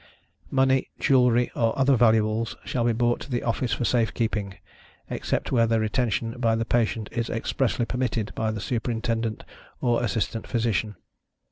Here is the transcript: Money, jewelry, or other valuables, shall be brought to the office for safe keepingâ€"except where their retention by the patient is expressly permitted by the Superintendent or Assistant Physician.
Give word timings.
Money, 0.49 0.89
jewelry, 0.99 1.51
or 1.53 1.77
other 1.77 1.95
valuables, 1.95 2.55
shall 2.65 2.83
be 2.83 2.91
brought 2.91 3.19
to 3.19 3.29
the 3.29 3.43
office 3.43 3.71
for 3.71 3.85
safe 3.85 4.11
keepingâ€"except 4.15 5.51
where 5.51 5.67
their 5.67 5.79
retention 5.79 6.39
by 6.39 6.55
the 6.55 6.65
patient 6.65 7.07
is 7.11 7.29
expressly 7.29 7.85
permitted 7.85 8.31
by 8.33 8.49
the 8.49 8.61
Superintendent 8.61 9.43
or 9.79 10.03
Assistant 10.03 10.47
Physician. 10.47 10.95